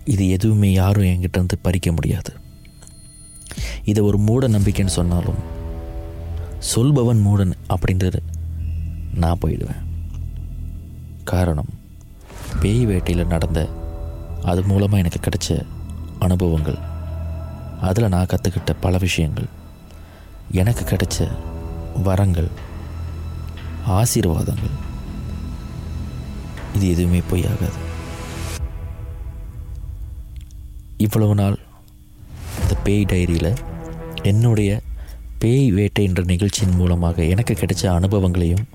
இது 0.04 0.28
எதுவுமே 0.28 0.72
யாரும் 0.72 1.04
என்கிட்டருந்து 1.04 1.52
பறிக்க 1.62 1.92
முடியாது. 1.92 2.32
இதை 3.84 4.04
ஒரு 4.04 4.18
மூட 4.18 4.48
நம்பிக்கைன்னு 4.48 4.86
சொன்னாலும் 4.86 5.40
சொல்பவன் 6.58 7.26
மூடன் 7.26 7.52
அப்படின்றது 7.68 8.18
நான் 9.14 9.38
போயிடுவேன். 9.44 9.82
காரணம் 11.24 11.68
பேய் 12.60 12.86
வேட்டையில் 12.86 13.26
நடந்த 13.26 13.68
அது 14.42 14.62
மூலமாக 14.62 14.96
எனக்கு 14.96 15.20
கிடைச்ச 15.20 15.66
அனுபவங்கள். 16.18 16.78
அதில் 17.80 18.08
நான் 18.08 18.26
கற்றுக்கிட்ட 18.26 18.74
பல 18.80 18.96
விஷயங்கள். 18.98 19.46
எனக்கு 20.50 20.96
கிடைச்ச 20.96 21.30
வரங்கள் 22.02 22.50
ஆசீர்வாதங்கள் 23.86 24.74
இது 26.74 26.88
எதுவுமே 26.88 27.22
பொய்யாகாது 27.30 27.80
இவ்வளவு 30.96 31.34
நாள் 31.34 31.58
இந்த 32.62 32.74
பேய் 32.84 33.04
டைரியில் 33.04 33.58
என்னுடைய 34.22 34.80
பேய் 35.38 35.70
வேட்டை 35.70 36.04
என்ற 36.04 36.22
நிகழ்ச்சியின் 36.22 36.74
மூலமாக 36.74 37.24
எனக்கு 37.24 37.54
கிடைச்ச 37.54 37.86
அனுபவங்களையும் 37.86 38.68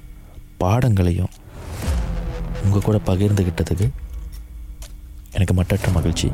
பாடங்களையும் 0.57 1.29
உங்கள் 2.63 2.81
கூட 2.81 2.99
பகிர்ந்துக்கிட்டதுக்கு 3.05 3.89
எனக்கு 5.31 5.53
மட்டற்ற 5.53 5.91
மகிழ்ச்சி. 5.91 6.31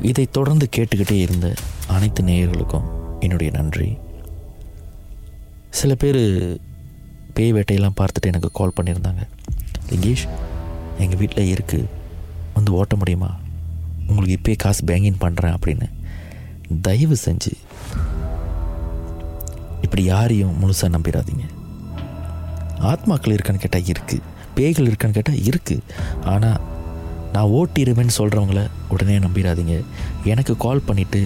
இதை 0.00 0.28
தொடர்ந்து 0.32 0.68
கேட்டுக்கிட்டே 0.76 1.12
இருந்த 1.12 1.54
அனைத்து 1.86 2.22
நேயர்களுக்கும் 2.22 3.01
என்னுடைய 3.24 3.50
நன்றி. 3.58 3.88
சில 5.80 5.92
பேர் 6.02 6.20
பேய் 7.36 7.54
வேட்டையெல்லாம் 7.56 7.98
பார்த்துட்டு 8.00 8.30
எனக்கு 8.32 8.50
கால் 8.58 8.76
பண்ணியிருந்தாங்க. 8.78 9.22
லிங்கேஷ் 9.90 10.26
எங்கள் 11.02 11.20
வீட்டில் 11.22 11.52
இருக்குது 11.54 11.90
வந்து 12.56 12.70
ஓட்ட 12.78 12.96
முடியுமா? 13.00 13.30
உங்களுக்கு 14.08 14.36
இப்போயே 14.38 14.56
காசு 14.64 14.82
பேங்கின் 14.90 15.22
பண்ணுறேன் 15.24 15.54
அப்படின்னு 15.56 15.86
தயவு 16.86 17.16
செஞ்சு 17.26 17.52
இப்படி 19.84 20.02
யாரையும் 20.04 20.58
முழுசாக 20.60 20.94
நம்பிடாதீங்க 20.94 21.46
ஆத்மாக்கள் 22.90 23.34
இருக்கான்னு 23.36 23.64
கேட்டால் 23.64 23.90
இருக்குது 23.92 24.28
பேய்கள் 24.56 24.88
இருக்கான்னு 24.90 25.16
கேட்டால் 25.18 25.42
இருக்குது 25.48 25.84
ஆனால் 26.32 26.60
நான் 27.34 27.52
ஓட்டிடுவேன்னு 27.58 28.18
சொல்கிறவங்கள 28.18 28.62
உடனே 28.94 29.16
நம்பிடாதீங்க 29.18 29.76
எனக்கு 30.32 30.54
கால் 30.64 30.86
பண்ணிவிட்டு 30.88 31.20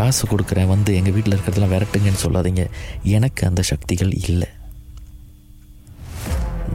காசு 0.00 0.24
கொடுக்குறேன் 0.26 0.72
வந்து 0.74 0.90
எங்கள் 0.98 1.14
வீட்டில் 1.16 1.34
இருக்கிறதெல்லாம் 1.36 1.74
விரட்டுங்கன்னு 1.74 2.24
சொல்லாதீங்க. 2.26 2.64
எனக்கு 3.16 3.42
அந்த 3.50 3.62
சக்திகள் 3.72 4.12
இல்லை. 4.28 4.48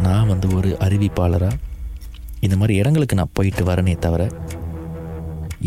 நான் 0.06 0.30
வந்து 0.32 0.48
ஒரு 0.58 0.70
அறிவிப்பாளராக 0.86 1.62
இந்த 2.46 2.56
மாதிரி 2.62 2.74
இடங்களுக்கு 2.80 3.16
நான் 3.20 3.36
போயிட்டு 3.38 3.64
வரனே 3.70 3.94
தவிர 4.06 4.24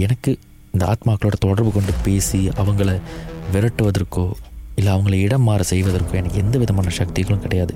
எனக்கு 0.04 0.30
இந்த 0.74 0.84
ஆத்மாக்களோட 0.92 1.36
தொடர்பு 1.44 1.70
கொண்டு 1.76 1.92
பேசி 2.06 2.40
அவங்கள 2.62 2.90
விரட்டுவதற்கோ 3.54 4.24
இல்லை 4.78 4.90
அவங்கள 4.96 5.14
இடம் 5.26 5.46
மாற 5.48 5.62
செய்வதற்கோ 5.70 6.14
எனக்கு 6.20 6.42
எந்த 6.42 6.56
விதமான 6.62 6.92
சக்திகளும் 6.98 7.42
கிடையாது. 7.44 7.74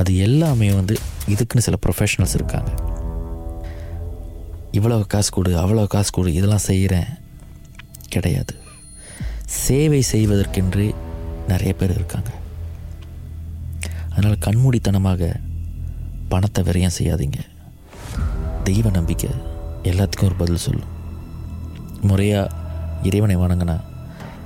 அது 0.00 0.10
எல்லாமே 0.26 0.68
வந்து 0.78 0.94
இதுக்குன்னு 1.34 1.66
சில 1.66 1.78
ப்ரொஃபஷனல்ஸ் 1.86 2.36
இருக்காங்க. 2.38 2.70
இவ்வளோ 4.78 4.98
காசு 5.14 5.30
கொடு 5.36 5.52
அவ்வளோ 5.64 5.84
காசு 5.96 6.10
கொடு 6.18 6.32
இதெல்லாம் 6.38 6.66
செய்கிறேன் 6.70 7.10
கிடையாது. 8.14 8.54
சேவை 9.50 10.02
செய்வதற்கென்று 10.12 10.94
நிறைய 11.48 11.74
பேர் 11.74 11.90
இருக்காங்க. 11.90 12.30
அதனால் 14.10 14.42
கண்மூடித்தனமாக 14.46 15.34
பணத்தை 16.28 16.64
விரயம் 16.64 16.96
செய்யாதீங்க. 16.98 17.38
தெய்வ 18.64 18.90
நம்பிக்கை 18.90 19.30
எல்லாத்துக்கும் 19.82 20.24
ஒரு 20.24 20.34
பதில் 20.34 20.56
சொல்லும். 20.56 20.92
முறையாக 22.00 22.54
இறைவனை 23.02 23.36
வணங்கினா 23.36 23.80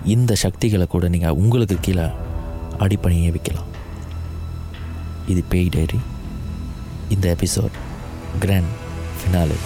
இந்த 0.04 0.34
சக்திகளை 0.34 0.86
கூட 0.86 1.08
நீங்கள் 1.08 1.30
உங்களுக்கு 1.30 1.76
கீழே 1.80 2.06
அடிப்பணியை 2.78 3.30
வைக்கலாம். 3.30 3.66
இது 5.26 5.42
பேய் 5.48 5.68
டைரி. 5.68 5.98
இந்த 7.08 7.36
எபிசோட் 7.36 7.74
கிராண்ட் 8.40 8.72
ஃபினாலே. 9.18 9.56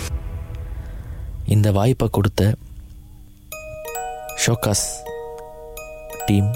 இந்த 1.46 1.72
வாய்ப்பை 1.72 2.08
கொடுத்த 2.08 2.54
ஷோகாஸ் 4.46 4.86
டீம் 6.28 6.48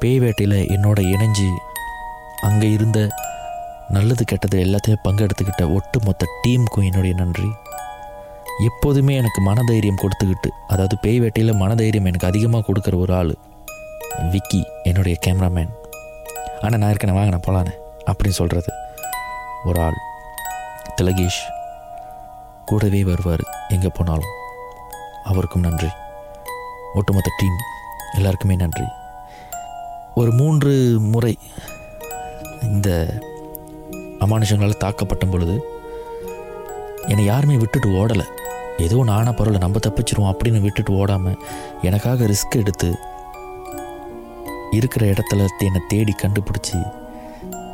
பேய் 0.00 0.18
வேட்டையில் 0.22 0.58
என்னோட 0.74 0.98
இணைஞ்சு 1.14 1.48
அங்கே 2.40 2.68
இருந்த 2.76 2.98
நல்லது 3.96 4.22
கெட்டது 4.30 4.56
எல்லாத்தையும் 4.64 5.04
பங்கெடுத்துக்கிட்ட 5.06 5.64
ஒட்டுமொத்த 5.76 6.28
டீமுக்கும் 6.42 6.86
என்னுடைய 6.88 7.14
நன்றி. 7.20 7.48
எப்போதுமே 8.68 9.12
எனக்கு 9.20 9.40
மனதைரியம் 9.48 10.00
கொடுத்துக்கிட்டு 10.02 10.50
அதாவது 10.66 10.96
பேய் 11.04 11.20
வேட்டையில் 11.20 11.60
மனதைரியம் 11.62 12.08
எனக்கு 12.10 12.30
அதிகமாக 12.30 12.64
கொடுக்குற 12.66 12.96
ஒரு 13.04 13.12
ஆள் 13.20 13.32
விக்கி 14.32 14.60
என்னுடைய 14.82 15.14
கேமராமேன். 15.26 15.72
ஆனால் 16.62 16.80
நான் 16.80 16.92
இருக்கேன் 16.92 17.16
வாங்க 17.18 17.32
நான் 17.34 17.46
போகலானே 17.46 17.74
அப்படின்னு 18.10 18.38
சொல்கிறது 18.40 18.72
ஒரு 19.68 19.80
ஆள். 19.86 19.98
திலகேஷ் 20.96 21.42
கூடவே 22.70 23.02
வருவார் 23.10 23.44
எங்கே 23.68 23.90
போனாலும். 23.98 24.34
அவருக்கும் 25.30 25.66
நன்றி. 25.68 25.90
ஒட்டுமொத்த 26.94 27.30
டீம். 27.36 27.58
எல்லாருக்குமே 28.14 28.56
நன்றி. 28.56 28.84
ஒரு 30.14 30.32
மூன்று 30.32 31.00
முறை 31.00 31.38
இந்த 32.62 33.20
அமானுஷங்களால் 34.18 34.82
தாக்கப்பட்ட 34.84 35.30
பொழுது 35.30 35.64
என்னை 37.06 37.24
யாருமே 37.24 37.56
விட்டுட்டு 37.56 37.88
ஓடலை. 37.88 38.24
ஏதோ 38.78 39.02
நானா 39.04 39.30
பரவாயில்ல 39.30 39.58
நம்ம 39.58 39.78
தப்பிச்சிருவோம் 39.86 40.34
அப்படின்னு 40.34 40.60
விட்டுட்டு 40.60 40.92
ஓடாமல் 40.92 41.38
எனக்காக 41.82 42.26
ரிஸ்க் 42.26 42.56
எடுத்து 42.56 42.96
இருக்கிற 44.70 45.06
இடத்துல 45.06 45.46
என்னை 45.58 45.80
தேடி 45.88 46.14
கண்டுபிடிச்சி 46.22 46.92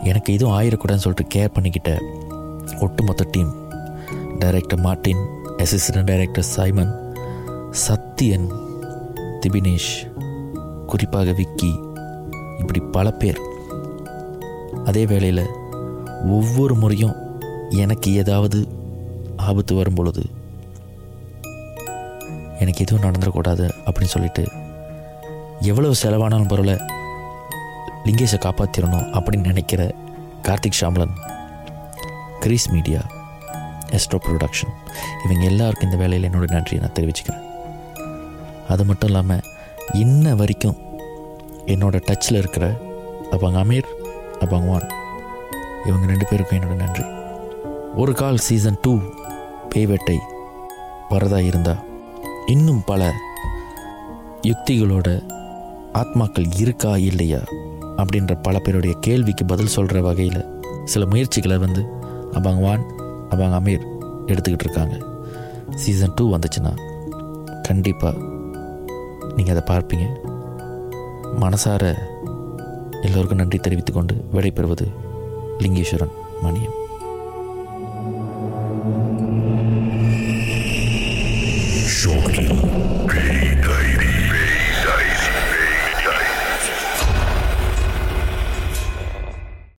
எனக்கு 0.04 0.34
எதுவும் 0.34 0.60
ஆயிடக்கூடாதுன்னு 0.60 1.06
சொல்லிட்டு 1.06 1.38
கேர் 1.38 1.54
பண்ணிக்கிட்ட 1.58 1.98
ஒட்டுமொத்த 2.80 3.26
team 3.30 3.68
director 4.38 4.80
Martin 4.80 5.18
assistant 5.56 6.04
director 6.04 6.42
Simon 6.42 7.14
Sathyan 7.88 8.48
Dhibinesh 9.40 10.09
குறிப்பாக 10.90 11.32
விக்கி 11.32 11.70
இப்படி 12.58 12.80
பல 12.96 13.10
பேர். 13.10 13.40
அதே 14.84 15.02
வேளையில் 15.06 15.44
ஒவ்வொரு 16.36 16.74
முறையும் 16.74 17.16
எனக்கு 17.82 18.08
ஏதாவது 18.14 18.58
ஆபத்து 19.48 19.74
வரும் 19.74 19.94
பொழுது 19.94 20.22
எனக்கு 22.58 22.82
எதுவும் 22.84 23.04
நடந்துடக்கூடாது 23.06 23.66
அப்படின்னு 23.86 24.14
சொல்லிட்டு 24.14 24.44
எவ்வளவு 25.60 25.94
செலவானாலும் 26.02 26.50
பரவாயில்ல 26.50 26.76
லிங்கேஷை 28.04 28.38
காப்பாற்றிடணும் 28.44 29.08
அப்படின்னு 29.18 29.50
நினைக்கிற 29.50 29.82
Karthik 30.42 30.78
Shamlan 30.80 31.14
Grease 32.40 32.68
media 32.70 33.00
Astro 33.96 34.18
production 34.26 34.74
இவங்க 35.24 35.44
எல்லாருக்கும் 35.52 35.90
இந்த 35.90 36.02
வேலையில் 36.02 36.28
என்னோட 36.30 36.48
நன்றியை 36.50 36.80
நான் 36.80 36.96
தெரிவிச்சுக்கிறேன். 36.98 37.46
அது 38.68 38.84
மட்டும் 38.84 39.10
இல்லாமல் 39.10 39.42
இன்ன 39.92 40.34
வரைக்கும் 40.34 40.76
என்னோடய 41.66 42.00
டச்சில் 42.06 42.36
இருக்கிற 42.36 42.80
அப்பாங்க 43.30 43.58
அமீர் 43.64 43.82
அப்பாங்க 44.40 44.66
வான் 44.66 44.88
இவங்க 45.86 46.06
ரெண்டு 46.06 46.26
பேருக்கும் 46.30 46.60
என்னோட 46.60 46.74
நன்றி. 46.74 47.02
ஒரு 47.96 48.12
கால் 48.12 48.36
சீசன் 48.36 48.78
டூ 48.82 48.98
பேவேட்டை 49.74 50.16
வரதா 51.10 51.38
இருந்தால் 51.38 51.84
இன்னும் 52.46 52.82
பல 52.86 53.12
யுக்திகளோட 54.42 55.22
ஆத்மாக்கள் 55.92 56.46
இருக்கா 56.58 56.96
இல்லையா 56.96 57.38
அப்படின்ற 57.96 58.42
பல 58.42 58.58
பேருடைய 58.58 58.96
கேள்விக்கு 59.00 59.44
பதில் 59.44 59.66
சொல்கிற 59.66 60.00
வகையில் 60.00 60.60
சில 60.84 61.06
முயற்சிகளை 61.06 61.58
வந்து 61.58 61.86
அபாங் 62.32 62.60
வான் 62.60 62.84
அபாங் 63.30 63.56
அமீர் 63.60 63.86
எடுத்துக்கிட்டு 64.26 64.64
இருக்காங்க. 64.64 64.98
சீசன் 65.74 66.12
டூ 66.14 66.36
வந்துச்சுன்னா 66.36 66.76
கண்டிப்பாக 67.62 68.29
நீங்கள் 69.36 69.56
அதை 69.56 69.76
பார்ப்பீங்க. 69.76 70.06
மனசார 71.40 71.98
எல்லோருக்கும் 73.02 73.38
நன்றி 73.38 73.58
தெரிவித்துக்கொண்டு 73.58 74.24
விடைபெறுவது 74.32 74.86
லிங்கேஸ்வரன் 75.58 76.14
மணியம் 76.42 76.76